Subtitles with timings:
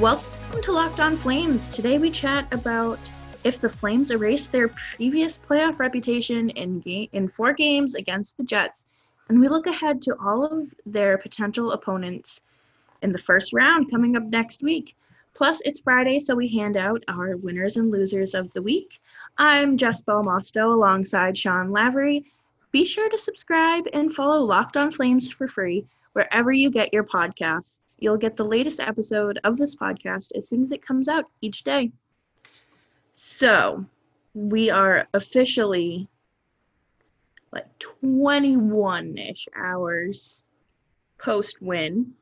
[0.00, 1.66] Welcome to Locked On Flames.
[1.66, 3.00] Today we chat about
[3.42, 8.44] if the Flames erased their previous playoff reputation in game in four games against the
[8.44, 8.86] Jets,
[9.28, 12.40] and we look ahead to all of their potential opponents
[13.02, 14.94] in the first round coming up next week.
[15.34, 19.00] Plus, it's Friday, so we hand out our winners and losers of the week.
[19.36, 22.24] I'm Jess Belmosto alongside Sean Lavery.
[22.70, 25.84] Be sure to subscribe and follow Locked On Flames for free
[26.18, 27.78] wherever you get your podcasts.
[28.00, 31.62] You'll get the latest episode of this podcast as soon as it comes out each
[31.62, 31.92] day.
[33.12, 33.86] So,
[34.34, 36.08] we are officially
[37.52, 40.42] like 21 ish hours
[41.18, 42.14] post win.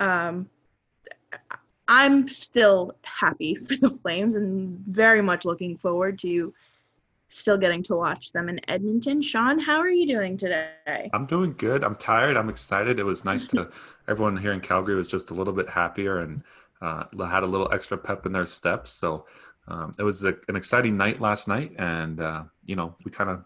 [0.00, 0.50] Um,
[1.86, 6.52] I'm still happy for the Flames and very much looking forward to
[7.28, 9.20] still getting to watch them in Edmonton.
[9.22, 11.10] Sean, how are you doing today?
[11.12, 11.84] I'm doing good.
[11.84, 12.36] I'm tired.
[12.36, 12.98] I'm excited.
[12.98, 13.70] It was nice to
[14.08, 16.42] everyone here in Calgary was just a little bit happier and
[16.80, 18.92] uh, had a little extra pep in their steps.
[18.92, 19.26] So
[19.66, 23.28] um, it was a, an exciting night last night, and uh, you know we kind
[23.28, 23.44] of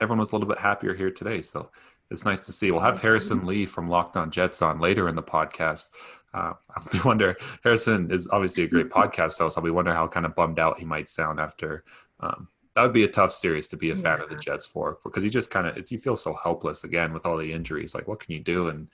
[0.00, 1.40] everyone was a little bit happier here today.
[1.40, 1.70] So
[2.10, 2.70] it's nice to see.
[2.70, 5.88] We'll have Harrison Lee from Locked On Jets on later in the podcast
[6.34, 6.54] uh,
[6.92, 9.54] we wonder Harrison is obviously a great podcast host.
[9.54, 11.84] So we wonder how kind of bummed out he might sound after.
[12.20, 14.24] Um, that would be a tough series to be a fan yeah.
[14.24, 17.26] of the Jets for, because you just kind of you feel so helpless again with
[17.26, 17.94] all the injuries.
[17.94, 18.68] Like, what can you do?
[18.68, 18.88] And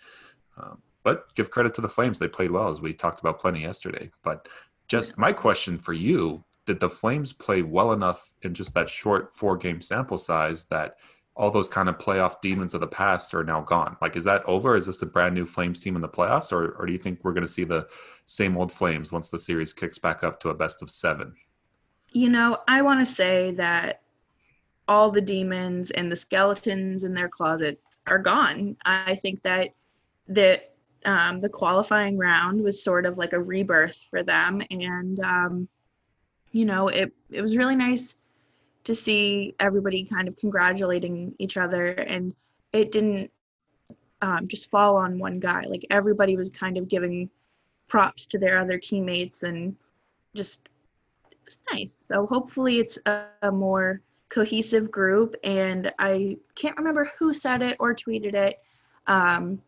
[0.57, 3.62] um, but give credit to the Flames; they played well, as we talked about plenty
[3.62, 4.11] yesterday.
[4.23, 4.49] But
[4.89, 9.33] just my question for you: Did the Flames play well enough in just that short
[9.34, 10.97] four game sample size that
[11.39, 13.97] all those kind of playoff demons of the past are now gone.
[14.03, 14.75] Like, is that over?
[14.75, 17.21] Is this the brand new Flames team in the playoffs, or, or do you think
[17.23, 17.87] we're going to see the
[18.27, 21.34] same old Flames once the series kicks back up to a best of seven?
[22.11, 24.03] You know, I want to say that
[24.87, 28.77] all the demons and the skeletons in their closet are gone.
[28.84, 29.70] I think that
[30.27, 30.62] the
[31.05, 35.69] um, the qualifying round was sort of like a rebirth for them, and um,
[36.53, 38.15] you know, it it was really nice
[38.84, 42.34] to see everybody kind of congratulating each other and
[42.72, 43.31] it didn't
[44.22, 47.28] um, just fall on one guy like everybody was kind of giving
[47.87, 49.77] props to their other teammates and
[50.34, 50.60] just
[51.48, 57.34] it's nice so hopefully it's a, a more cohesive group and i can't remember who
[57.34, 58.60] said it or tweeted it
[59.06, 59.60] um,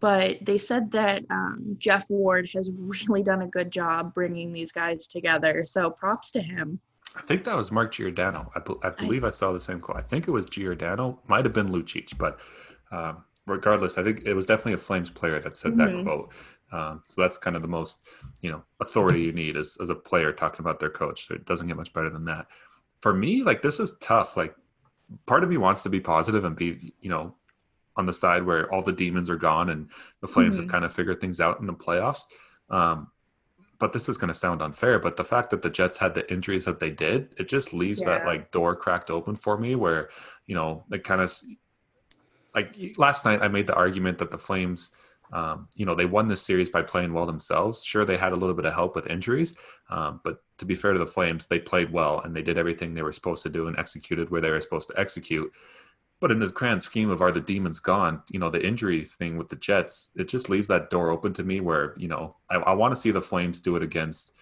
[0.00, 4.72] but they said that um, Geoff Ward has really done a good job bringing these
[4.72, 5.64] guys together.
[5.66, 6.80] So props to him.
[7.14, 8.50] I think that was Mark Giordano.
[8.54, 9.98] I, be, I believe I, I, saw the same quote.
[9.98, 11.20] I think it was Giordano.
[11.26, 12.38] Might have been Lucic, but
[12.92, 15.96] um, regardless, I think it was definitely a Flames player that said mm-hmm.
[15.96, 16.32] that quote.
[16.72, 18.06] Um, so that's kind of the most,
[18.42, 21.30] you know, authority you need as, as a player talking about their coach.
[21.30, 22.46] It doesn't get much better than that.
[23.00, 24.36] For me, like this is tough.
[24.36, 24.54] Like
[25.26, 27.34] part of me wants to be positive and be, you know,
[27.96, 29.90] on the side where all the demons are gone and
[30.20, 30.62] the Flames mm-hmm.
[30.62, 32.26] have kind of figured things out in the playoffs.
[32.70, 33.08] Um,
[33.80, 36.30] but this is going to sound unfair, but the fact that the Jets had the
[36.30, 38.18] injuries that they did, it just leaves yeah.
[38.18, 40.10] that like door cracked open for me where,
[40.46, 41.34] you know, it kind of
[42.54, 44.90] like last night I made the argument that the Flames,
[45.32, 47.84] um, you know, they won this series by playing well themselves.
[47.84, 49.54] Sure, they had a little bit of help with injuries,
[49.88, 52.94] um, but to be fair to the Flames, they played well and they did everything
[52.94, 55.52] they were supposed to do and executed where they were supposed to execute.
[56.20, 59.38] But in this grand scheme of are the demons gone, you know, the injury thing
[59.38, 62.56] with the Jets, it just leaves that door open to me where, you know, I,
[62.56, 64.34] I want to see the Flames do it against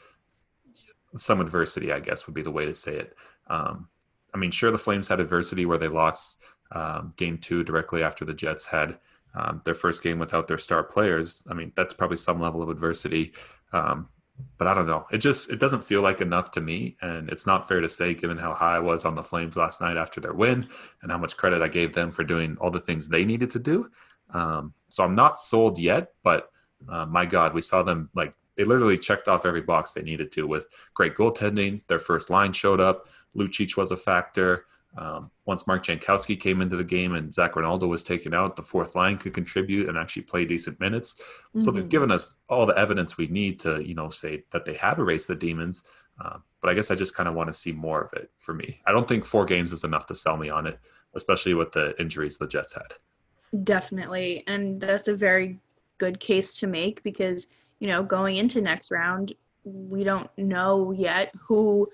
[1.17, 3.15] some adversity, I guess would be the way to say it.
[3.47, 3.89] Um,
[4.35, 6.39] I mean, sure, the Flames had adversity where they lost
[6.73, 8.99] um, game two directly after the Jets had
[9.35, 11.47] um, their first game without their star players.
[11.51, 13.33] I mean, that's probably some level of adversity.
[13.73, 14.09] Um,
[14.57, 15.07] but I don't know.
[15.11, 18.15] It just it doesn't feel like enough to me, and it's not fair to say
[18.15, 20.69] given how high I was on the Flames last night after their win,
[21.03, 23.59] and how much credit I gave them for doing all the things they needed to
[23.59, 23.91] do.
[24.31, 26.51] Um, so I'm not sold yet, but
[26.89, 30.33] uh, my God, we saw them like they literally checked off every box they needed
[30.33, 31.87] to with great goaltending.
[31.87, 33.09] Their first line showed up.
[33.37, 34.67] Lucic was a factor.
[34.99, 38.63] Um, once Mark Jankowski came into the game and Zac Rinaldo was taken out, the
[38.63, 41.15] fourth line could contribute and actually play decent minutes.
[41.15, 41.61] Mm-hmm.
[41.61, 41.89] So they've mm-hmm.
[41.89, 45.29] given us all the evidence we need to, you know, say that they have erased
[45.29, 45.85] the demons.
[46.21, 48.55] Uh, but I guess I just kind of want to see more of it for
[48.55, 48.81] me.
[48.87, 50.81] I don't think four games is enough to sell me on it,
[51.15, 53.63] especially with the injuries the Jets had.
[53.65, 55.61] Definitely, and that's a very
[55.99, 57.47] good case to make because
[57.79, 59.33] you know going into next round,
[59.65, 61.89] we don't know yet who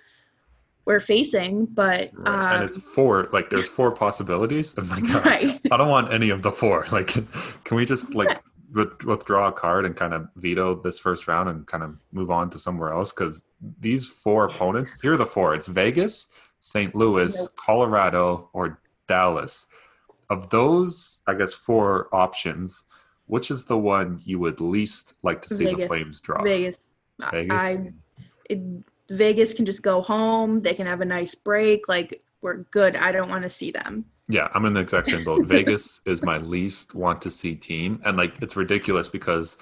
[0.87, 2.29] we're facing but right.
[2.29, 5.61] um, and it's four like there's four possibilities and like right.
[5.65, 7.09] I, I don't want any of the four like
[7.65, 8.43] can we just like
[9.05, 12.51] withdraw a card and kind of veto this first round and kind of move on
[12.51, 13.45] to somewhere else because
[13.81, 16.29] these four opponents here are the four it's vegas
[16.59, 17.49] st louis nope.
[17.57, 19.67] colorado or dallas
[20.31, 22.85] of those i guess four options
[23.27, 25.81] which is the one you would least like to see vegas.
[25.81, 26.77] the flames draw vegas
[27.33, 27.57] Vegas.
[27.57, 27.93] I,
[28.51, 28.61] it,
[29.15, 30.61] Vegas can just go home.
[30.63, 31.89] They can have a nice break.
[31.89, 32.97] Like we're good.
[32.97, 34.05] I don't want to see them.
[34.29, 35.45] Yeah, I'm in the exact same boat.
[35.47, 39.57] Vegas is my least want to see team, and like it's ridiculous because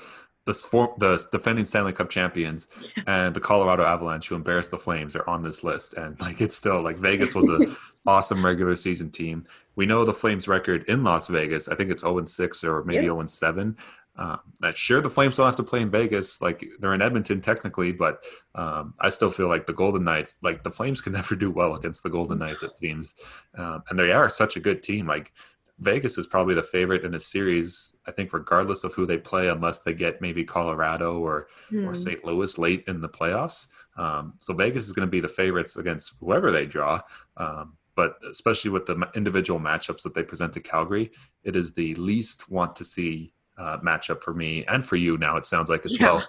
[0.45, 0.53] the
[0.99, 2.69] the defending Stanley Cup champions
[3.07, 6.57] and the Colorado Avalanche, who embarrassed the Flames, are on this list, and like it's
[6.57, 7.75] still like Vegas was a
[8.07, 9.45] awesome regular season team.
[9.75, 11.69] We know the Flames record in Las Vegas.
[11.69, 13.13] I think it's 0 6 or maybe yeah.
[13.13, 13.77] 0 7.
[14.17, 14.37] Uh,
[14.75, 16.43] sure, the Flames don't have to play in Vegas.
[16.43, 18.23] Like they're in Edmonton technically, but
[18.55, 21.75] um, I still feel like the Golden Knights, like the Flames, can never do well
[21.75, 22.63] against the Golden Knights.
[22.63, 23.15] It seems,
[23.57, 25.07] uh, and they are such a good team.
[25.07, 25.33] Like
[25.79, 27.97] Vegas is probably the favorite in a series.
[28.07, 31.89] I think, regardless of who they play, unless they get maybe Colorado or hmm.
[31.89, 32.25] or St.
[32.25, 33.69] Louis late in the playoffs.
[33.97, 37.01] Um, so Vegas is going to be the favorites against whoever they draw.
[37.37, 41.11] Um, but especially with the individual matchups that they present to Calgary,
[41.45, 45.37] it is the least want to see uh, matchup for me and for you now.
[45.37, 46.07] It sounds like as yeah.
[46.07, 46.27] well.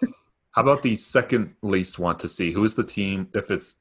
[0.51, 2.51] How about the second least want to see?
[2.51, 3.27] Who is the team?
[3.33, 3.75] If it's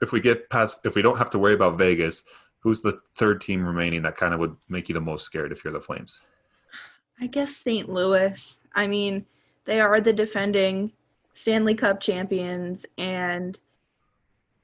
[0.00, 2.22] if we get past, if we don't have to worry about Vegas,
[2.60, 5.64] who's the third team remaining that kind of would make you the most scared if
[5.64, 6.20] you're the Flames?
[7.20, 7.88] I guess St.
[7.88, 8.56] Louis.
[8.74, 9.26] I mean,
[9.64, 10.92] they are the defending
[11.34, 13.58] Stanley Cup champions, and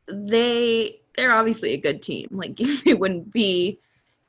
[0.07, 2.29] they they're obviously a good team.
[2.31, 3.81] Like they wouldn't be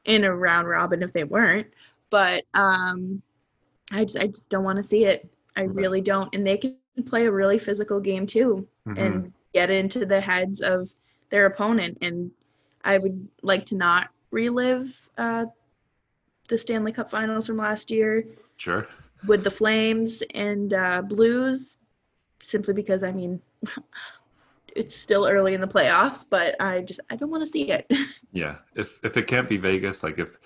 [0.05, 1.67] in a round robin if they weren't.
[2.09, 3.21] But um,
[3.91, 5.29] I just I just don't want to see it.
[5.55, 6.33] I really don't.
[6.33, 8.99] And they can play a really physical game too mm-hmm.
[8.99, 10.93] and get into the heads of
[11.29, 11.97] their opponent.
[12.01, 12.31] And
[12.83, 15.45] I would like to not relive uh,
[16.47, 18.25] the Stanley Cup Finals from last year.
[18.57, 18.87] Sure.
[19.27, 21.77] With the Flames and uh, Blues,
[22.45, 23.41] simply because I mean,
[24.75, 27.91] it's still early in the playoffs, but I just I don't want to see it.
[28.31, 30.37] yeah, if if it can't be Vegas, like if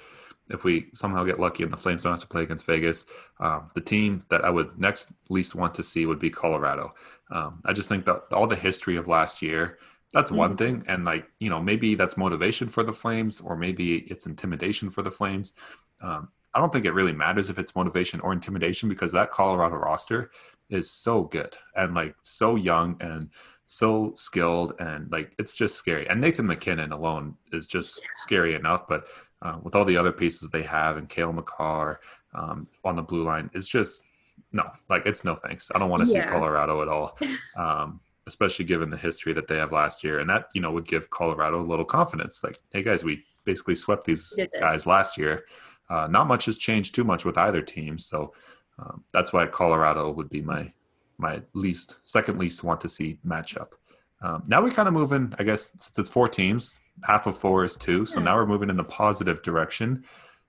[0.53, 3.05] if we somehow get lucky and the Flames don't have to play against Vegas,
[3.39, 6.93] um, the team that I would next least want to see would be Colorado.
[7.31, 9.79] Um, I just think that all the history of last year,
[10.13, 10.39] that's mm-hmm.
[10.39, 10.83] one thing.
[10.87, 15.01] And like, you know, maybe that's motivation for the Flames or maybe it's intimidation for
[15.01, 15.53] the Flames.
[16.01, 19.75] Um, I don't think it really matters if it's motivation or intimidation because that Colorado
[19.75, 20.29] roster
[20.69, 23.29] is so good and like so young and
[23.65, 26.07] so skilled and like it's just scary.
[26.07, 29.07] And Nathan MacKinnon alone is just scary enough, but
[29.43, 31.99] uh, with all the other pieces they have and Cale Makar
[32.33, 34.03] um, on the blue line, it's just
[34.51, 35.71] no, like it's no thanks.
[35.75, 36.25] I don't want to yeah.
[36.25, 37.17] see Colorado at all,
[37.57, 40.87] um, especially given the history that they have last year, and that you know would
[40.87, 42.43] give Colorado a little confidence.
[42.43, 45.45] Like, hey guys, we basically swept these guys last year.
[45.89, 48.33] Uh, not much has changed too much with either team, so
[48.79, 50.71] um, that's why Colorado would be my
[51.17, 53.73] my least second least want to see matchup.
[54.21, 57.63] Um, now we kind of moving, I guess, since it's four teams, half of four
[57.63, 58.05] is two.
[58.05, 60.03] So now we're moving in the positive direction.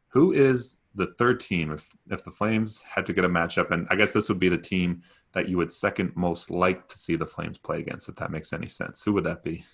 [0.09, 3.71] Who is the third team if if the Flames had to get a matchup?
[3.71, 5.03] And I guess this would be the team
[5.33, 8.53] that you would second most like to see the Flames play against, if that makes
[8.53, 9.03] any sense.
[9.03, 9.65] Who would that be?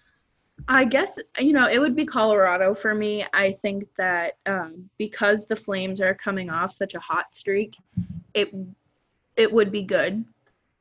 [0.69, 3.25] I guess you know it would be Colorado for me.
[3.33, 7.75] I think that um, because the Flames are coming off such a hot streak,
[8.35, 8.55] it
[9.37, 10.25] it would be good.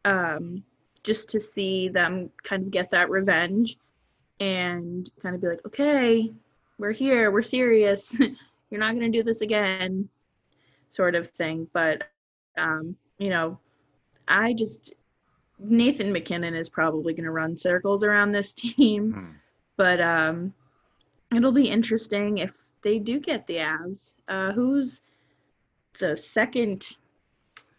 [0.06, 0.63] Um,
[1.03, 3.77] just to see them kind of get that revenge
[4.39, 6.31] and kind of be like, okay,
[6.77, 8.13] we're here, we're serious,
[8.69, 10.07] you're not going to do this again,
[10.89, 11.67] sort of thing.
[11.74, 12.03] But,
[12.58, 13.60] um, you know,
[14.27, 14.93] I just,
[15.60, 19.13] Nathan MacKinnon is probably going to run circles around this team.
[19.13, 19.25] Hmm.
[19.75, 20.53] But um,
[21.36, 22.51] it'll be interesting if
[22.84, 24.13] they do get the Avs.
[24.27, 25.01] Uh, who's
[26.00, 26.86] the second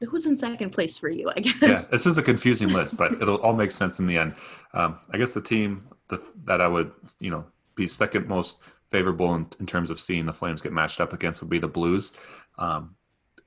[0.08, 1.30] who's in second place for you?
[1.34, 1.56] I guess.
[1.60, 4.34] Yeah, this is a confusing list, but it'll all make sense in the end.
[4.72, 9.34] Um, I guess the team that, that I would, you know, be second most favorable
[9.34, 12.12] in, in, terms of seeing the Flames get matched up against would be the Blues.
[12.58, 12.96] Um,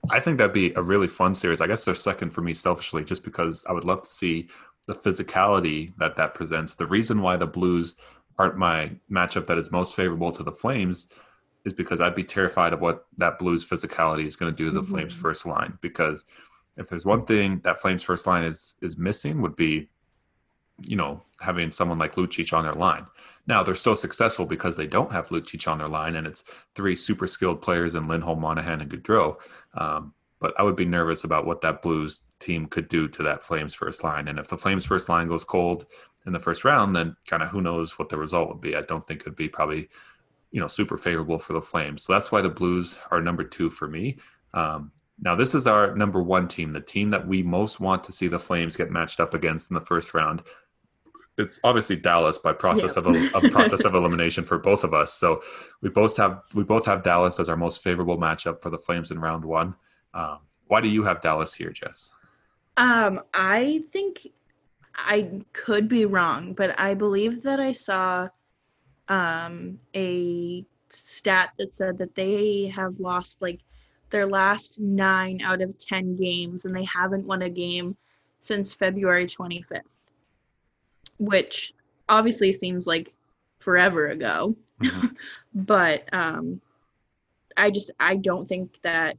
[0.09, 1.61] I think that'd be a really fun series.
[1.61, 4.49] I guess they're second for me selfishly, just because I would love to see
[4.87, 6.75] the physicality that that presents.
[6.75, 7.95] The reason why the Blues
[8.37, 11.09] aren't my matchup that is most favorable to the Flames
[11.65, 14.71] is because I'd be terrified of what that Blues physicality is going to do to
[14.71, 14.91] the mm-hmm.
[14.91, 15.77] Flames first line.
[15.81, 16.25] Because
[16.75, 19.89] if there's one thing that Flames first line is is missing, would be,
[20.81, 23.05] you know, having someone like Lucic on their line.
[23.45, 26.43] Now they're so successful because they don't have Lucic on their line, and it's
[26.75, 29.37] three super skilled players in Lindholm, Monahan, and Gaudreau.
[29.75, 33.43] Um, but I would be nervous about what that Blues team could do to that
[33.43, 34.27] Flames first line.
[34.27, 35.85] And if the Flames first line goes cold
[36.25, 38.75] in the first round, then kind of who knows what the result would be.
[38.75, 39.89] I don't think it'd be probably
[40.51, 42.03] you know super favorable for the Flames.
[42.03, 44.17] So that's why the Blues are number two for me.
[44.53, 48.11] Um, now this is our number one team, the team that we most want to
[48.11, 50.43] see the Flames get matched up against in the first round.
[51.37, 55.13] It's obviously Dallas by process of, a, process of elimination for both of us.
[55.13, 55.41] So
[55.81, 59.09] we both have we both have Dallas as our most favorable matchup for the Flames
[59.09, 59.73] in round one.
[60.13, 62.11] Um, why do you have Dallas here, Jess?
[62.77, 64.27] Um, I think
[64.95, 68.29] I could be wrong, but I believe that I saw
[69.07, 73.59] um, a stat that said that they have lost like
[74.09, 77.97] their last nine out of 10 games and they haven't won a game
[78.41, 79.81] since February 25th,
[81.17, 81.73] which
[82.09, 83.13] obviously seems like
[83.57, 84.55] forever ago.
[84.81, 85.07] Mm-hmm.
[85.55, 86.61] but um,
[87.57, 89.17] I just, I don't think that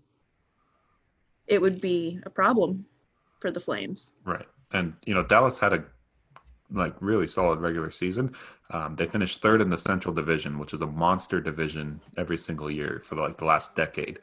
[1.47, 2.87] it would be a problem
[3.41, 4.13] for the Flames.
[4.25, 4.47] Right.
[4.73, 5.85] And, you know, Dallas had a
[6.71, 8.35] like really solid regular season.
[8.71, 12.71] Um, they finished third in the Central Division, which is a monster division every single
[12.71, 14.19] year for like the last decade.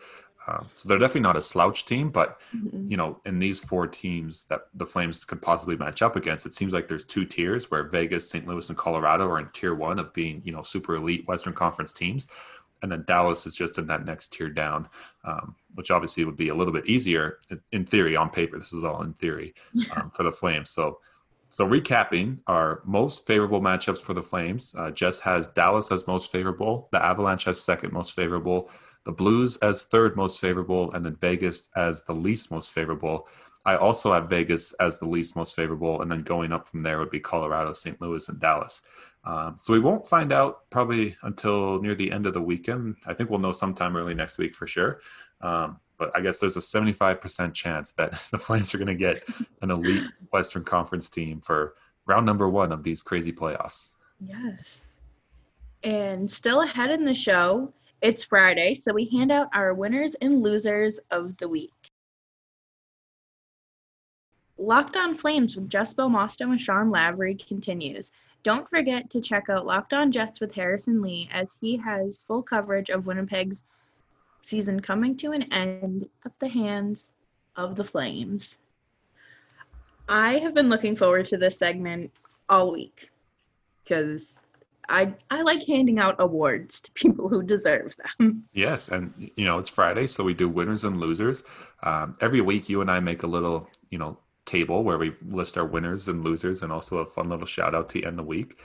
[0.47, 2.89] Um, so they're definitely not a slouch team, but mm-hmm.
[2.89, 6.53] you know, in these four teams that the Flames could possibly match up against, it
[6.53, 8.47] seems like there's two tiers where Vegas, St.
[8.47, 11.93] Louis, and Colorado are in tier one of being you know super elite Western Conference
[11.93, 12.27] teams,
[12.81, 14.89] and then Dallas is just in that next tier down,
[15.25, 17.39] um, which obviously would be a little bit easier
[17.71, 18.57] in theory on paper.
[18.57, 19.53] This is all in theory
[19.95, 20.71] um, for the Flames.
[20.71, 20.99] So
[21.49, 26.31] so recapping our most favorable matchups for the Flames, uh, Jess has Dallas as most
[26.31, 28.69] favorable, the Avalanche has second most favorable,
[29.05, 33.27] the Blues as third most favorable, and then Vegas as the least most favorable.
[33.65, 36.99] I also have Vegas as the least most favorable, and then going up from there
[36.99, 37.99] would be Colorado, St.
[38.01, 38.81] Louis, and Dallas.
[39.23, 42.95] Um, so we won't find out probably until near the end of the weekend.
[43.05, 44.99] I think we'll know sometime early next week for sure.
[45.41, 49.23] Um, but I guess there's a 75% chance that the Flames are going to get
[49.61, 51.75] an elite Western Conference team for
[52.07, 53.89] round number one of these crazy playoffs.
[54.19, 54.85] Yes.
[55.83, 60.41] And still ahead in the show, it's Friday, so we hand out our winners and
[60.41, 61.71] losers of the week.
[64.57, 68.11] Locked on Flames with Jess Belmosto and Sean Lavery continues.
[68.43, 72.41] Don't forget to check out Locked on Jets with Harrison Lee as he has full
[72.41, 73.63] coverage of Winnipeg's
[74.43, 77.11] season coming to an end at the hands
[77.55, 78.57] of the Flames.
[80.09, 82.11] I have been looking forward to this segment
[82.49, 83.11] all week
[83.83, 84.43] because
[84.91, 88.43] I I like handing out awards to people who deserve them.
[88.53, 91.43] Yes, and you know it's Friday, so we do winners and losers.
[91.83, 95.57] Um, every week, you and I make a little you know table where we list
[95.57, 98.59] our winners and losers, and also a fun little shout out to end the week.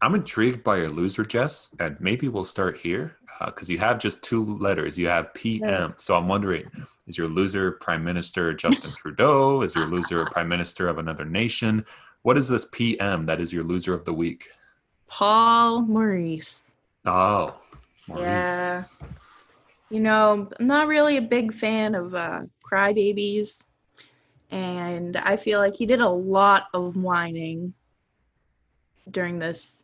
[0.00, 3.98] I'm intrigued by your loser, Jess, and maybe we'll start here because uh, you have
[3.98, 4.96] just two letters.
[4.96, 5.90] You have PM.
[5.90, 5.94] Yes.
[5.98, 6.70] So I'm wondering,
[7.06, 9.62] is your loser Prime Minister Justin Trudeau?
[9.62, 11.84] Is your loser Prime Minister of another nation?
[12.22, 14.48] What is this PM that is your loser of the week?
[15.08, 16.62] Paul Maurice.
[17.04, 17.58] Oh,
[18.06, 18.22] Maurice.
[18.22, 18.84] yeah.
[19.90, 23.58] You know, I'm not really a big fan of uh, crybabies,
[24.50, 27.72] and I feel like he did a lot of whining
[29.10, 29.78] during this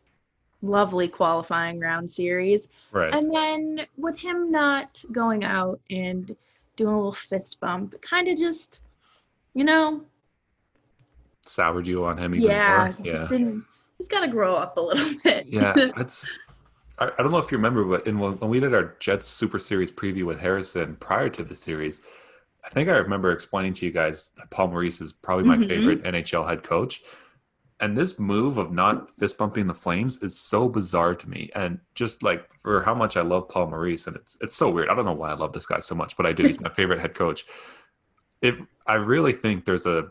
[0.61, 2.67] lovely qualifying round series.
[2.91, 3.13] Right.
[3.13, 6.35] And then with him not going out and
[6.75, 8.81] doing a little fist bump, kind of just,
[9.53, 10.01] you know,
[11.45, 13.05] soured you on him even yeah, more.
[13.05, 13.27] Yeah.
[13.27, 13.63] Didn't,
[13.97, 15.47] he's got to grow up a little bit.
[15.47, 16.39] yeah, that's.
[16.97, 19.59] I, I don't know if you remember, but in when, we did our Jets Super
[19.59, 22.01] Series preview with Harrison prior to the series,
[22.63, 25.67] I think I remember explaining to you guys that Paul Maurice is probably my mm-hmm.
[25.67, 27.01] favorite NHL head coach
[27.79, 31.79] and this move of not fist bumping the flames is so bizarre to me and
[31.93, 34.95] just like for how much i love paul maurice and it's it's so weird i
[34.95, 36.99] don't know why i love this guy so much but i do he's my favorite
[36.99, 37.45] head coach
[38.41, 38.55] if
[38.87, 40.09] i really think there's a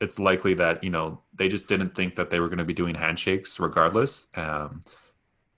[0.00, 2.74] it's likely that you know they just didn't think that they were going to be
[2.74, 4.80] doing handshakes regardless um,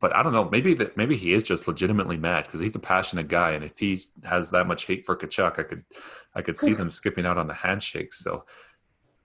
[0.00, 2.80] but i don't know maybe that maybe he is just legitimately mad because he's a
[2.80, 5.84] passionate guy and if he has that much hate for Tkachuk, i could
[6.34, 8.44] i could see them skipping out on the handshakes so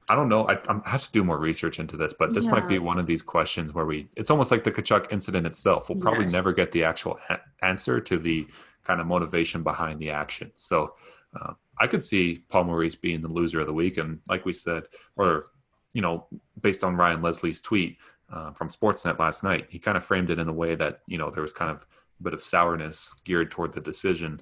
[0.07, 0.47] I don't know.
[0.47, 2.51] I, I, have to do more research into this, but this yeah.
[2.51, 5.89] might be one of these questions where we, it's almost like the Tkachuk incident itself.
[5.89, 6.33] We'll probably yes.
[6.33, 7.19] never get the actual
[7.63, 8.45] answer to the
[8.83, 10.51] kind of motivation behind the action.
[10.53, 10.93] So
[11.39, 13.97] uh, I could see Paul Maurice being the loser of the week.
[13.97, 14.83] And like we said,
[15.15, 15.45] or,
[15.93, 16.27] you know,
[16.61, 17.97] based on Ryan Leslie's tweet
[18.31, 21.17] uh, from Sportsnet last night, he kind of framed it in a way that, you
[21.17, 21.85] know, there was kind of
[22.19, 24.41] a bit of sourness geared toward the decision.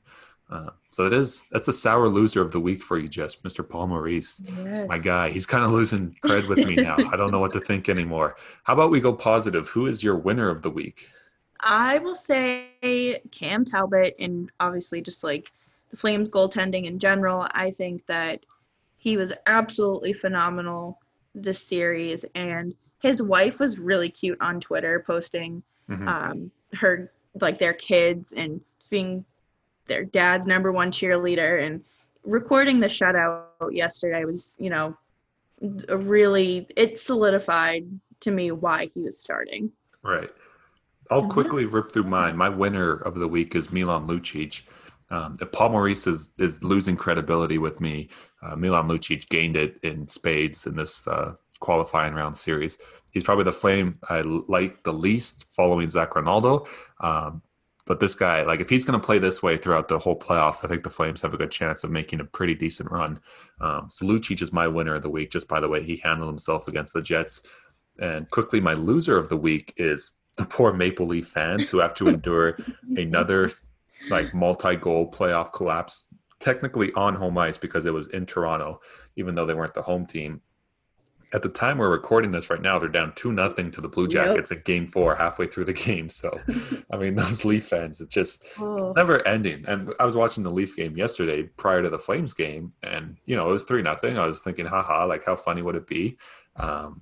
[0.50, 3.68] Uh, so it is that's a sour loser of the week for you, Jess, Mr.
[3.68, 4.88] Paul Maurice, yes.
[4.88, 5.30] my guy.
[5.30, 6.98] He's kind of losing cred with me now.
[7.12, 8.36] I don't know what to think anymore.
[8.64, 9.68] How about we go positive?
[9.70, 11.10] Who is your winner of the week?
[11.62, 15.52] I will say Cam Talbot, and obviously just like
[15.94, 17.48] the Flames goaltending in general.
[17.52, 18.44] I think that
[18.98, 21.00] he was absolutely phenomenal
[21.36, 26.08] this series, and his wife was really cute on Twitter, posting mm-hmm.
[26.08, 29.24] um, her like their kids and just being
[29.86, 31.84] their dad's number one cheerleader and
[32.24, 34.96] recording the shutout yesterday was you know
[35.98, 37.86] really it solidified
[38.20, 39.72] to me why he was starting
[40.04, 40.30] right
[41.10, 41.30] i'll mm-hmm.
[41.30, 44.62] quickly rip through mine my winner of the week is milan lucic
[45.10, 48.10] um, if paul maurice is, is losing credibility with me
[48.42, 51.34] uh, milan lucic gained it in spades in this uh,
[51.64, 52.78] qualifying round series.
[53.14, 56.68] He's probably the flame I like the least following Zach Rinaldo.
[57.00, 57.42] Um,
[57.86, 60.64] but this guy, like, if he's going to play this way throughout the whole playoffs,
[60.64, 63.20] I think the Flames have a good chance of making a pretty decent run.
[63.60, 66.30] Um, so Lucic is my winner of the week, just by the way he handled
[66.30, 67.44] himself against the Jets.
[68.00, 71.94] And quickly, my loser of the week is the poor Maple Leaf fans who have
[71.96, 72.58] to endure
[72.96, 73.50] another
[74.10, 76.08] like multi-goal playoff collapse,
[76.40, 78.82] technically on home ice because it was in Toronto,
[79.16, 80.42] even though they weren't the home team
[81.34, 84.08] at the time we're recording this right now, they're down two nothing to the Blue
[84.08, 84.60] Jackets yep.
[84.60, 86.10] at Game Four, halfway through the game.
[86.10, 86.40] So,
[86.92, 88.94] I mean, those Leaf fans, it's just oh.
[88.96, 89.66] never ending.
[89.68, 93.36] And I was watching the Leaf game yesterday prior to the Flames game, and you
[93.36, 94.18] know it was three nothing.
[94.18, 96.18] I was thinking, haha, like how funny would it be?
[96.56, 97.02] Um,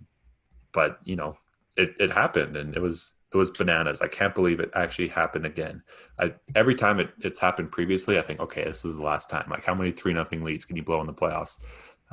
[0.72, 1.38] but you know,
[1.75, 4.01] it it happened, and it was it was bananas.
[4.01, 5.81] I can't believe it actually happened again.
[6.19, 9.47] I, every time it, it's happened previously, I think, okay, this is the last time.
[9.50, 11.57] Like, how many three nothing leads can you blow in the playoffs?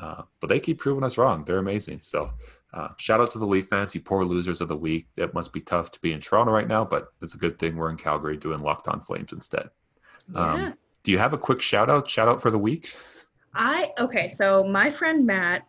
[0.00, 1.44] Uh, but they keep proving us wrong.
[1.44, 2.00] They're amazing.
[2.00, 2.30] So
[2.72, 5.08] uh, shout out to the Leaf fans, you poor losers of the week.
[5.16, 7.76] It must be tough to be in Toronto right now, but it's a good thing
[7.76, 9.70] we're in Calgary doing Locked On Flames instead.
[10.34, 10.72] Um, yeah.
[11.02, 12.08] do you have a quick shout out?
[12.08, 12.94] Shout out for the week.
[13.54, 14.28] I okay.
[14.28, 15.66] So my friend Matt,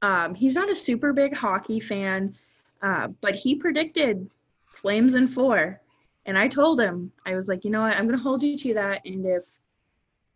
[0.00, 2.36] um, he's not a super big hockey fan,
[2.82, 4.30] uh, but he predicted
[4.76, 5.80] Flames in four,
[6.24, 8.74] and I told him I was like, you know what, I'm gonna hold you to
[8.74, 9.58] that, and if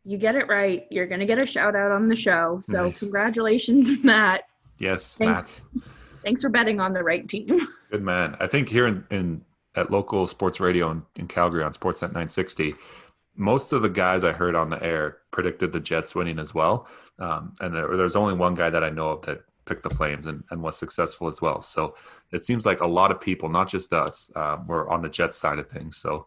[0.04, 2.60] you get it right, you're going to get a shout out on the show.
[2.64, 3.00] So nice.
[3.00, 4.44] congratulations, Matt.
[4.78, 5.84] Yes, thanks, Matt.
[6.24, 7.66] Thanks for betting on the right team.
[7.90, 8.36] Good man.
[8.40, 9.44] I think here in, in
[9.74, 12.74] at local sports radio in, in Calgary on Sportsnet 960,
[13.36, 16.88] most of the guys I heard on the air predicted the Jets winning as well.
[17.18, 20.26] Um, and there, there's only one guy that I know of that picked the Flames
[20.26, 21.62] and, and was successful as well.
[21.62, 21.94] So
[22.32, 25.38] it seems like a lot of people, not just us, uh, were on the Jets
[25.38, 25.96] side of things.
[25.96, 26.26] So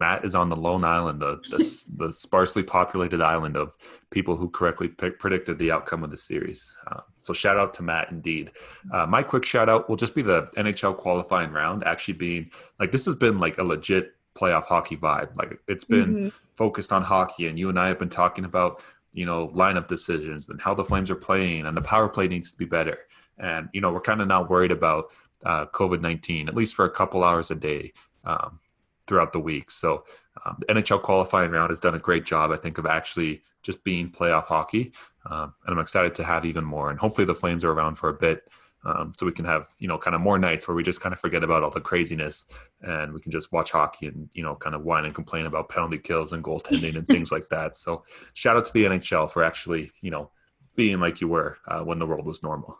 [0.00, 3.76] Matt is on the lone island, the, the, the sparsely populated island of
[4.10, 6.74] people who correctly pick, predicted the outcome of the series.
[6.88, 8.52] Uh, so shout out to Matt indeed.
[8.92, 12.92] Uh, my quick shout out will just be the NHL qualifying round actually being like
[12.92, 15.34] this has been like a legit playoff hockey vibe.
[15.36, 16.28] Like it's been mm-hmm.
[16.56, 18.82] focused on hockey, and you and I have been talking about
[19.14, 22.52] you know lineup decisions and how the Flames are playing, and the power play needs
[22.52, 22.98] to be better.
[23.38, 25.06] And you know we're kind of now worried about
[25.44, 27.92] uh, COVID nineteen at least for a couple hours a day.
[28.24, 28.60] Um,
[29.06, 29.70] throughout the week.
[29.70, 30.04] So
[30.44, 33.84] um, the NHL qualifying round has done a great job, I think, of actually just
[33.84, 34.92] being playoff hockey.
[35.28, 36.90] Um, and I'm excited to have even more.
[36.90, 38.48] And hopefully the Flames are around for a bit.
[38.86, 41.12] Um, so we can have you know kind of more nights where we just kind
[41.12, 42.46] of forget about all the craziness
[42.82, 45.68] and we can just watch hockey and you know kind of whine and complain about
[45.68, 47.76] penalty kills and goaltending and things like that.
[47.76, 50.30] So shout out to the NHL for actually you know
[50.76, 52.78] being like you were uh, when the world was normal.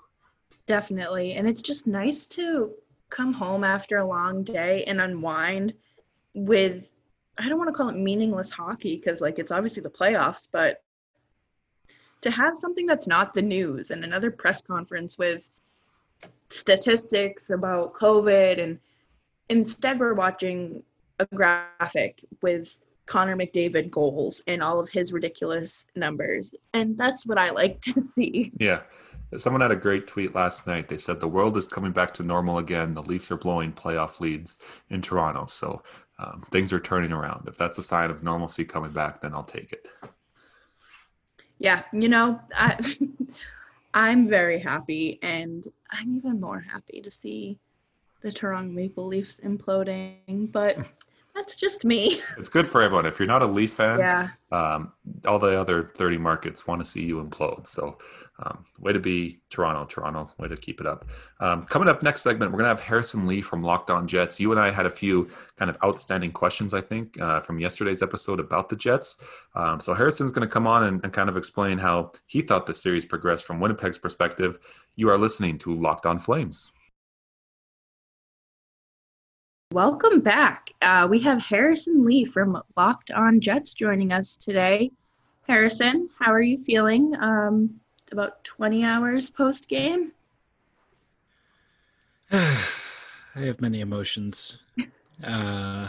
[0.66, 2.74] Definitely, and it's just nice to
[3.10, 5.74] come home after a long day and unwind
[6.34, 6.90] with
[7.38, 10.82] I don't want to call it meaningless hockey because like it's obviously the playoffs, but
[12.20, 15.50] to have something that's not the news and another press conference with
[16.54, 18.78] statistics about COVID and
[19.48, 20.82] instead we're watching
[21.18, 26.54] a graphic with Connor McDavid goals and all of his ridiculous numbers.
[26.72, 28.52] And that's what I like to see.
[28.58, 28.80] Yeah.
[29.36, 30.88] Someone had a great tweet last night.
[30.88, 32.94] They said the world is coming back to normal again.
[32.94, 35.46] The Leafs are blowing playoff leads in Toronto.
[35.46, 35.82] So
[36.18, 37.48] um, things are turning around.
[37.48, 39.88] If that's a sign of normalcy coming back, then I'll take it.
[41.58, 42.78] Yeah, you know, I
[43.94, 47.58] I'm very happy, and I'm even more happy to see
[48.22, 50.50] the Toronto Maple Leafs imploding.
[50.50, 50.78] But
[51.34, 52.20] that's just me.
[52.38, 53.06] It's good for everyone.
[53.06, 54.28] If you're not a Leaf fan, yeah.
[54.52, 54.92] Um,
[55.26, 57.66] all the other 30 markets want to see you implode.
[57.66, 57.98] So
[58.38, 60.30] um, way to be Toronto, Toronto.
[60.38, 61.06] Way to keep it up.
[61.40, 64.40] Um, coming up next segment, we're gonna have Harrison Lee from Locked On Jets.
[64.40, 68.02] You and I had a few kind of outstanding questions, I think, uh, from yesterday's
[68.02, 69.22] episode about the Jets.
[69.54, 72.74] Um, so Harrison's gonna come on and, and kind of explain how he thought the
[72.74, 74.58] series progressed from Winnipeg's perspective.
[74.96, 76.72] You are listening to Locked On Flames.
[79.74, 80.70] Welcome back.
[80.82, 84.92] Uh, we have Harrison Lee from Locked On Jets joining us today.
[85.48, 87.12] Harrison, how are you feeling?
[87.16, 87.80] Um,
[88.12, 90.12] about 20 hours post game?
[92.30, 92.56] I
[93.34, 94.58] have many emotions.
[95.24, 95.88] Uh,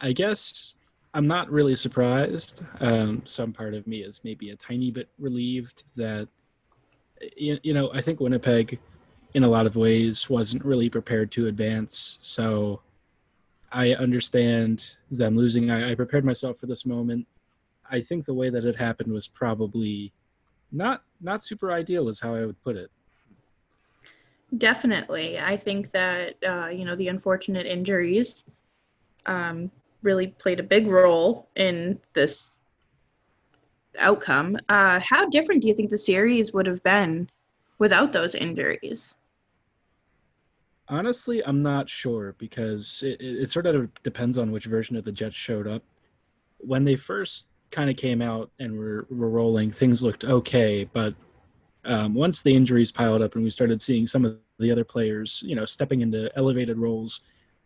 [0.00, 0.74] I guess
[1.12, 2.62] I'm not really surprised.
[2.78, 6.28] Um, some part of me is maybe a tiny bit relieved that,
[7.36, 8.78] you, you know, I think Winnipeg,
[9.34, 12.18] in a lot of ways, wasn't really prepared to advance.
[12.20, 12.82] So
[13.76, 15.70] I understand them losing.
[15.70, 17.26] I, I prepared myself for this moment.
[17.90, 20.14] I think the way that it happened was probably
[20.72, 22.90] not not super ideal is how I would put it.
[24.56, 28.44] Definitely, I think that uh, you know the unfortunate injuries
[29.26, 29.70] um,
[30.02, 32.56] really played a big role in this
[33.98, 34.56] outcome.
[34.70, 37.28] Uh, how different do you think the series would have been
[37.78, 39.12] without those injuries?
[40.88, 45.12] Honestly, I'm not sure because it, it, sort of depends on which version of the
[45.12, 45.82] Jets showed up.
[46.58, 50.84] When they first kind of came out and were, were rolling, things looked okay.
[50.84, 51.14] But
[51.84, 55.42] um, once the injuries piled up and we started seeing some of the other players,
[55.44, 57.20] you know, stepping into elevated roles,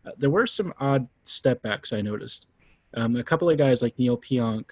[0.06, 2.48] uh, there were some odd step backs I noticed.
[2.94, 4.70] Um, a couple of guys like Neal Pionk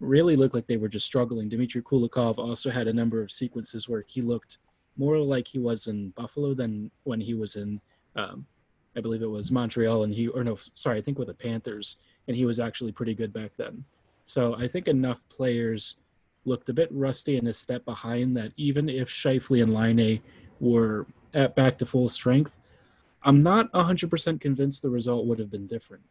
[0.00, 1.48] really looked like they were just struggling.
[1.48, 4.58] Dmitry Kulikov also had a number of sequences where he looked
[4.96, 7.80] more like he was in Buffalo than when he was in,
[8.16, 8.46] um,
[8.96, 11.96] I believe it was Montreal, and he or no, sorry, I think with the Panthers,
[12.28, 13.84] and he was actually pretty good back then.
[14.24, 15.96] So I think enough players
[16.44, 20.20] looked a bit rusty and a step behind that even if Scheifele and Laine
[20.60, 22.58] were at back to full strength,
[23.22, 26.02] I'm not 100% convinced the result would have been different.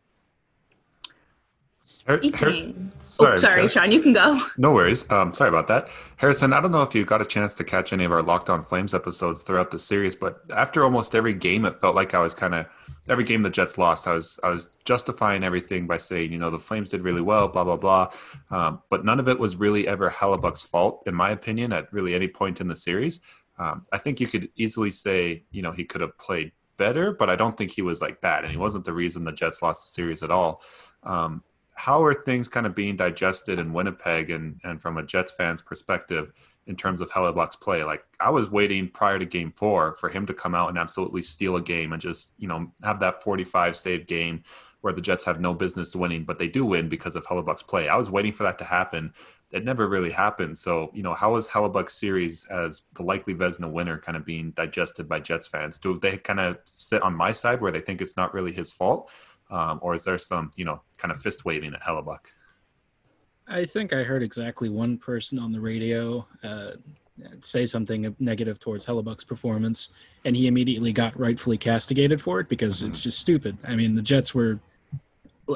[1.86, 2.94] Speaking.
[3.04, 4.40] sorry, oh, sorry, Sean, you can go.
[4.58, 5.10] No worries.
[5.12, 5.90] Um, sorry about that.
[6.16, 8.50] Harrison, I don't know if you got a chance to catch any of our Locked
[8.50, 12.20] On Flames episodes throughout the series, but after almost every game, it felt like I
[12.20, 12.68] was kind of
[13.10, 16.50] every game the Jets lost, I was I was justifying everything by saying, you know,
[16.50, 18.12] the Flames did really well, blah blah blah.
[18.50, 22.16] Um, but none of it was really ever Hellebuyck's fault, in my opinion, at really
[22.16, 23.22] any point in the series.
[23.60, 27.30] Um, I think you could easily say, you know, he could have played better, but
[27.30, 29.86] I don't think he was like bad, and he wasn't the reason the Jets lost
[29.86, 30.62] the series at all.
[31.04, 31.44] Um,
[31.76, 35.62] how are things kind of being digested in Winnipeg and, and from a Jets fan's
[35.62, 36.32] perspective
[36.68, 37.84] in terms of Hellebuyck's play?
[37.84, 41.22] Like I was waiting prior to game four for him to come out and absolutely
[41.22, 44.44] steal a game and just, you know, have that 45 save game
[44.82, 47.88] where the Jets have no business winning, but they do win because of Hellebuyck's play.
[47.88, 49.14] I was waiting for that to happen.
[49.52, 50.58] It never really happened.
[50.58, 54.52] So, you know, how is Hellebuyck's series as the likely Vezina winner kind of being
[54.52, 55.80] digested by Jets fans?
[55.80, 58.74] Do they kind of sit on my side where they think it's not really his
[58.74, 59.10] fault?
[59.54, 62.26] Um, or is there some you know kind of fist waving at Hellebuyck?
[63.48, 66.72] I think I heard exactly one person on the radio uh,
[67.42, 69.92] say something negative towards Hellebuyck's performance,
[70.26, 72.90] and he immediately got rightfully castigated for it because mm-hmm.
[72.90, 73.58] it's just stupid.
[73.64, 74.60] I mean, the Jets were.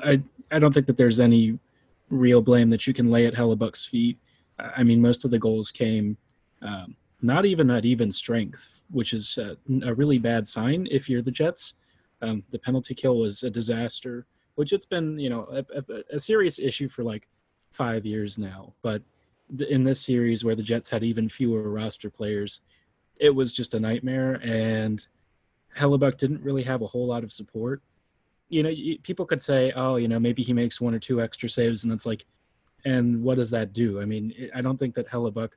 [0.04, 1.58] I I don't think that there's any
[2.10, 4.18] real blame that you can lay at Hellebuyck's feet.
[4.60, 6.18] I mean, most of the goals came
[6.62, 11.22] um, not even at even strength, which is a, a really bad sign if you're
[11.22, 11.74] the Jets.
[12.22, 14.26] Um, the penalty kill was a disaster,
[14.56, 17.28] which it's been, you know, a, a, a serious issue for like
[17.72, 18.74] five years now.
[18.82, 19.04] But
[19.70, 22.62] in this series, where the Jets had even fewer roster players,
[23.20, 24.42] it was just a nightmare.
[24.44, 25.06] And
[25.78, 27.82] Hellebuyck didn't really have a whole lot of support.
[28.50, 31.50] You know, people could say, oh, you know, maybe he makes one or two extra
[31.50, 32.26] saves, and it's like,
[32.86, 34.00] and what does that do?
[34.02, 35.50] I mean, I don't think that Hellebuyck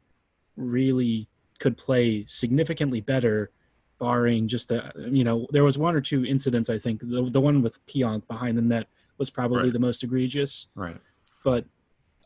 [0.56, 1.28] really
[1.60, 3.50] could play significantly better
[4.00, 7.40] barring just a you know there was one or two incidents i think the, the
[7.40, 9.72] one with Pionk behind the net was probably right.
[9.74, 10.68] the most egregious.
[10.74, 10.96] Right.
[11.44, 11.64] But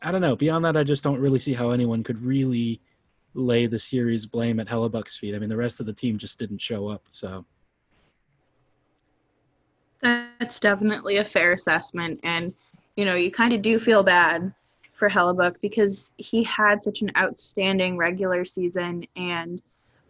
[0.01, 2.81] i don't know beyond that i just don't really see how anyone could really
[3.33, 5.35] lay the series blame at Hellebuyck's feet.
[5.35, 7.45] I mean the rest of the team just didn't show up so.
[10.01, 12.53] That's definitely a fair assessment and
[12.95, 14.53] you know you kind of do feel bad
[14.93, 19.61] for Hellebuyck because he had such an outstanding regular season and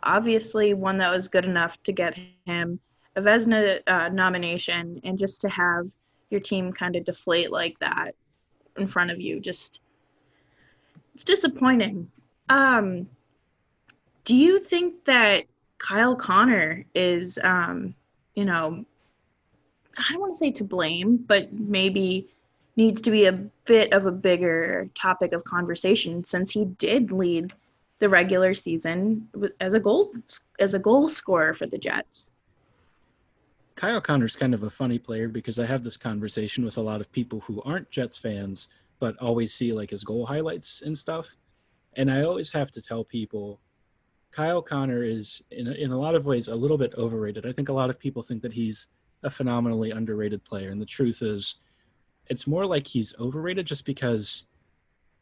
[0.05, 2.79] obviously one that was good enough to get him
[3.15, 5.89] a Vezina uh, nomination, and just to have
[6.29, 8.13] your team kind of deflate like that
[8.77, 9.79] in front of you, just
[11.13, 12.11] it's disappointing.
[12.49, 13.07] Um,
[14.25, 15.45] do you think that
[15.77, 17.95] Kyle Connor is, um,
[18.33, 18.83] you know,
[19.97, 22.27] I don't want to say to blame, but maybe
[22.75, 23.31] needs to be a
[23.65, 27.53] bit of a bigger topic of conversation since he did lead
[27.99, 29.27] the regular season
[29.59, 30.11] as a goal
[30.59, 32.29] as a goal scorer for the Jets.
[33.75, 37.01] Kyle Connor's kind of a funny player because I have this conversation with a lot
[37.01, 38.67] of people who aren't Jets fans
[38.99, 41.35] but always see like his goal highlights and stuff.
[41.97, 43.59] And I always have to tell people
[44.31, 47.45] Kyle Connor is in in a lot of ways a little bit overrated.
[47.45, 48.87] I think a lot of people think that he's
[49.23, 51.59] a phenomenally underrated player and the truth is
[52.27, 54.45] it's more like he's overrated just because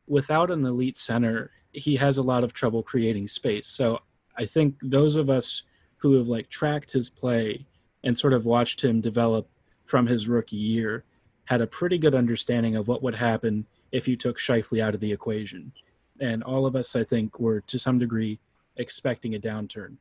[0.08, 3.68] without an elite center, he has a lot of trouble creating space.
[3.68, 4.00] So
[4.38, 5.64] I think those of us
[5.98, 7.66] who have like tracked his play
[8.04, 9.48] and sort of watched him develop
[9.86, 11.04] from his rookie year
[11.46, 15.00] had a pretty good understanding of what would happen if you took Scheifele out of
[15.00, 15.72] the equation.
[16.20, 18.40] And all of us, I think, were to some degree
[18.78, 19.98] expecting a downturn.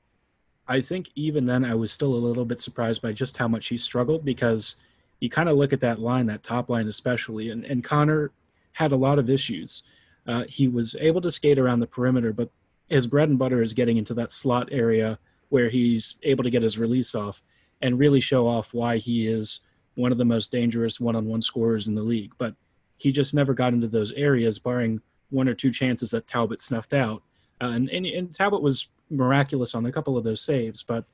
[0.69, 3.67] I think even then I was still a little bit surprised by just how much
[3.67, 4.77] he struggled because
[5.21, 8.31] you kind of look at that line, that top line especially, and, and Connor
[8.73, 9.83] had a lot of issues.
[10.27, 12.51] Uh, he was able to skate around the perimeter, but
[12.89, 16.63] his bread and butter is getting into that slot area where he's able to get
[16.63, 17.43] his release off
[17.81, 19.61] and really show off why he is
[19.95, 22.33] one of the most dangerous one-on-one scorers in the league.
[22.39, 22.55] But
[22.97, 26.95] he just never got into those areas, barring one or two chances that Talbot snuffed
[26.95, 27.23] out.
[27.61, 31.05] Uh, and, and, and Talbot was miraculous on a couple of those saves, but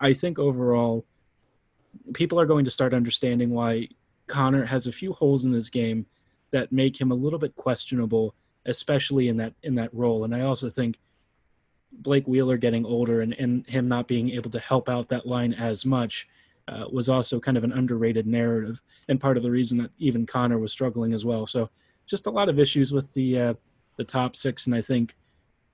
[0.00, 1.04] I think overall
[2.14, 3.88] people are going to start understanding why
[4.26, 6.06] Connor has a few holes in his game
[6.54, 8.32] that make him a little bit questionable,
[8.64, 10.22] especially in that in that role.
[10.22, 11.00] And I also think
[11.90, 15.52] Blake Wheeler getting older and, and him not being able to help out that line
[15.52, 16.28] as much
[16.68, 20.26] uh, was also kind of an underrated narrative and part of the reason that even
[20.26, 21.44] Connor was struggling as well.
[21.44, 21.68] So
[22.06, 23.54] just a lot of issues with the uh,
[23.96, 25.16] the top six, and I think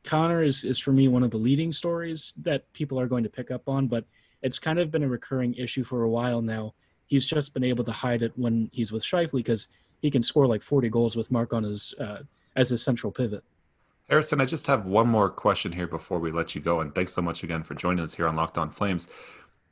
[0.02, 3.36] Connor is is for me one of the leading stories that people are going to
[3.38, 4.04] pick up on, but
[4.40, 6.72] it's kind of been a recurring issue for a while now.
[7.06, 9.68] He's just been able to hide it when he's with Scheifele because
[10.00, 12.22] he can score like 40 goals with Mark on his uh,
[12.56, 13.44] as his central pivot.
[14.08, 17.12] Harrison, I just have one more question here before we let you go, and thanks
[17.12, 19.06] so much again for joining us here on Locked On Flames.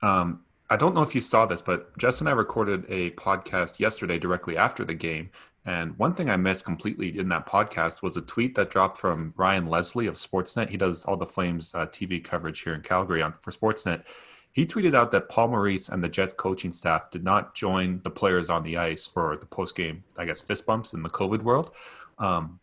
[0.01, 3.81] Um, I don't know if you saw this, but Jess and I recorded a podcast
[3.81, 5.31] yesterday directly after the game.
[5.65, 9.35] And one thing I missed completely in that podcast was a tweet that dropped from
[9.37, 10.69] Ryan Leslie of Sportsnet.
[10.69, 14.05] He does all the Flames uh, TV coverage here in Calgary on for Sportsnet.
[14.53, 18.11] He tweeted out that Paul Maurice and the Jets coaching staff did not join the
[18.11, 21.43] players on the ice for the post game, I guess, fist bumps in the COVID
[21.43, 21.71] world.
[22.19, 22.59] Um,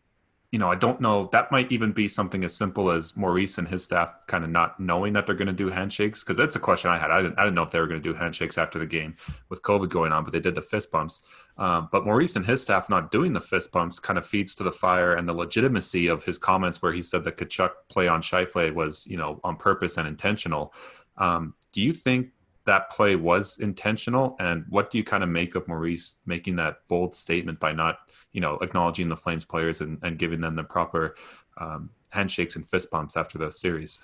[0.52, 1.28] you know, I don't know.
[1.34, 4.80] That might even be something as simple as Maurice and his staff kind of not
[4.80, 6.24] knowing that they're going to do handshakes.
[6.24, 7.12] Because that's a question I had.
[7.12, 9.18] I didn't, I didn't know if they were going to do handshakes after the game
[9.50, 11.26] with COVID going on, but they did the fist bumps.
[11.58, 14.64] Um, but Maurice and his staff not doing the fist bumps kind of feeds to
[14.64, 18.22] the fire and the legitimacy of his comments where he said that Tkachuk play on
[18.22, 20.74] Scheifele was, you know, on purpose and intentional.
[21.18, 22.32] Um, do you think
[22.66, 24.36] that play was intentional?
[24.40, 28.00] And what do you kind of make of Maurice making that bold statement by not
[28.36, 31.16] you know, acknowledging the Flames players and, and giving them the proper
[31.58, 34.02] um, handshakes and fist bumps after the series.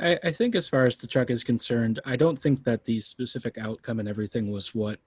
[0.00, 3.02] I, I, think as far as the truck is concerned, I don't think that the
[3.02, 4.98] specific outcome and everything was what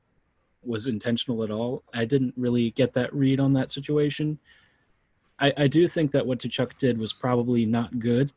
[0.64, 1.82] was intentional at all.
[1.96, 4.38] I didn't really get that read on that situation.
[5.40, 8.32] I, I do think that what Tkachuk did was probably not good.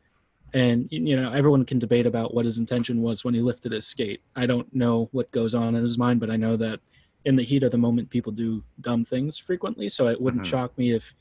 [0.53, 3.87] And, you know, everyone can debate about what his intention was when he lifted his
[3.87, 4.21] skate.
[4.35, 6.81] I don't know what goes on in his mind, but I know that
[7.25, 9.89] in the heat of the moment, people do dumb things frequently.
[9.89, 10.51] So it wouldn't mm-hmm.
[10.51, 11.15] shock me if,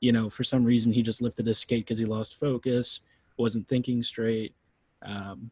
[0.00, 3.00] you know, for some reason he just lifted his skate because he lost focus,
[3.38, 4.54] wasn't thinking straight.
[5.02, 5.50] Um,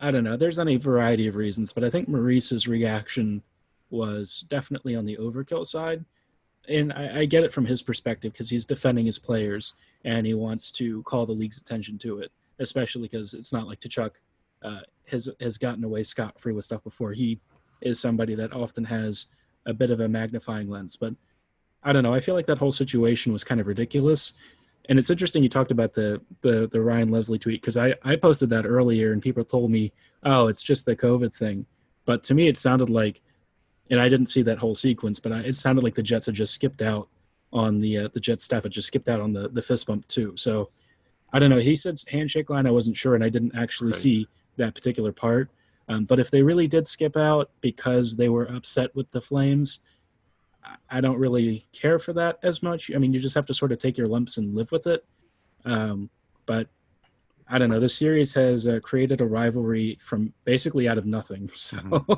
[0.00, 0.36] I don't know.
[0.36, 3.42] There's any variety of reasons, but I think Maurice's reaction
[3.88, 6.04] was definitely on the overkill side.
[6.68, 10.34] And I, I get it from his perspective because he's defending his players and he
[10.34, 14.12] wants to call the league's attention to it, especially because it's not like Tkachuk
[14.62, 17.12] uh, has has gotten away scot free with stuff before.
[17.12, 17.40] He
[17.82, 19.26] is somebody that often has
[19.66, 20.96] a bit of a magnifying lens.
[20.96, 21.14] But
[21.82, 22.14] I don't know.
[22.14, 24.32] I feel like that whole situation was kind of ridiculous.
[24.88, 28.16] And it's interesting you talked about the the, the Ryan Leslie tweet because I, I
[28.16, 29.92] posted that earlier and people told me,
[30.22, 31.66] oh, it's just the COVID thing.
[32.04, 33.20] But to me, it sounded like,
[33.90, 36.36] and I didn't see that whole sequence, but I, it sounded like the Jets had
[36.36, 37.08] just skipped out
[37.52, 40.06] on the uh, the Jets staff had just skipped out on the the fist bump
[40.08, 40.32] too.
[40.36, 40.70] So
[41.32, 41.58] I don't know.
[41.58, 42.66] He said handshake line.
[42.66, 43.96] I wasn't sure, and I didn't actually right.
[43.96, 45.50] see that particular part.
[45.88, 49.80] Um, but if they really did skip out because they were upset with the Flames,
[50.90, 52.90] I don't really care for that as much.
[52.94, 55.04] I mean, you just have to sort of take your lumps and live with it.
[55.64, 56.10] Um,
[56.44, 56.68] but
[57.48, 57.80] I don't know.
[57.80, 61.50] This series has uh, created a rivalry from basically out of nothing.
[61.56, 61.76] So.
[61.76, 62.12] Mm-hmm.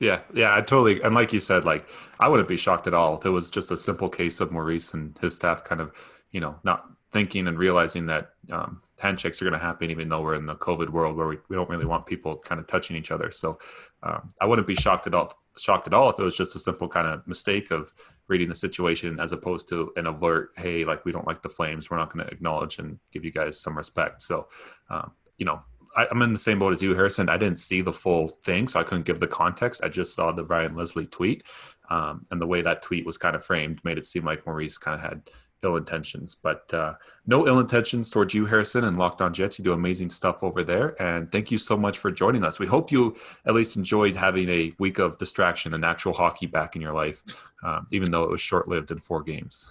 [0.00, 1.02] Yeah, yeah, I totally.
[1.02, 1.86] And like you said, like
[2.18, 4.94] I wouldn't be shocked at all if it was just a simple case of Maurice
[4.94, 5.92] and his staff kind of,
[6.30, 10.22] you know, not thinking and realizing that um, handshakes are going to happen, even though
[10.22, 12.96] we're in the COVID world where we, we don't really want people kind of touching
[12.96, 13.30] each other.
[13.30, 13.58] So
[14.02, 16.58] um, I wouldn't be shocked at all shocked at all if it was just a
[16.58, 17.92] simple kind of mistake of
[18.28, 21.90] reading the situation as opposed to an alert, hey, like we don't like the flames,
[21.90, 24.22] we're not going to acknowledge and give you guys some respect.
[24.22, 24.48] So,
[24.88, 25.60] um, you know,
[25.96, 27.28] I, am in the same boat as you, Harrison.
[27.28, 29.82] I didn't see the full thing, so I couldn't give the context.
[29.82, 31.42] I just saw the Ryan Leslie tweet,
[31.90, 34.78] um, and the way that tweet was kind of framed made it seem like Maurice
[34.78, 35.28] kind of had
[35.62, 36.94] ill intentions, but uh,
[37.26, 39.58] no ill intentions towards you, Harrison, and Locked On Jets.
[39.58, 42.58] You do amazing stuff over there, and thank you so much for joining us.
[42.58, 46.76] We hope you at least enjoyed having a week of distraction and actual hockey back
[46.76, 47.22] in your life,
[47.62, 49.70] um, even though it was short lived in four games.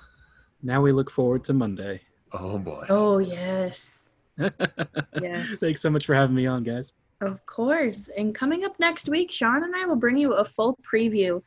[0.62, 2.02] Now we look forward to Monday.
[2.34, 2.86] Oh boy.
[2.90, 3.98] Oh yes.
[4.38, 5.48] yes.
[5.60, 6.94] Thanks so much for having me on, guys.
[7.22, 8.10] Of course.
[8.18, 11.42] And coming up next week, Sean and I will bring you a full preview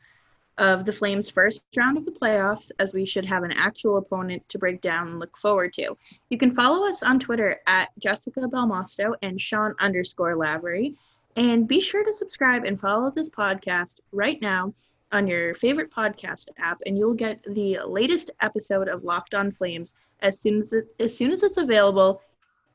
[0.57, 4.47] of the Flames' first round of the playoffs, as we should have an actual opponent
[4.49, 5.97] to break down and look forward to.
[6.29, 10.95] You can follow us on Twitter at Jessica Belmosto and Sean underscore Lavery.
[11.35, 14.73] And be sure to subscribe and follow this podcast right now
[15.11, 19.93] on your favorite podcast app, and you'll get the latest episode of Locked On Flames
[20.21, 22.21] as soon as it, as soon as it's available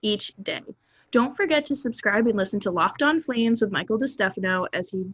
[0.02, 0.62] each day.
[1.10, 5.04] Don't forget to subscribe and listen to Locked On Flames with Michael DeStefano as he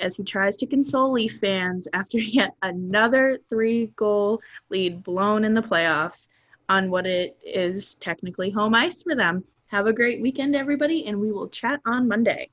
[0.00, 5.54] as he tries to console Leaf fans after yet another three goal lead blown in
[5.54, 6.28] the playoffs
[6.68, 9.44] on what it is technically home ice for them.
[9.66, 12.50] Have a great weekend, everybody, and we will chat on Monday.